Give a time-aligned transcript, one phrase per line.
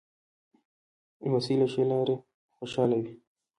[1.23, 2.15] لمسی له ښې لاره
[2.55, 3.13] خوشحاله وي.